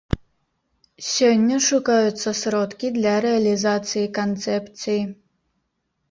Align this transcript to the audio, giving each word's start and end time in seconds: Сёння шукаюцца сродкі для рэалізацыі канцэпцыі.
Сёння 1.07 1.57
шукаюцца 1.65 2.29
сродкі 2.39 2.87
для 2.95 3.11
рэалізацыі 3.25 4.03
канцэпцыі. 4.19 5.01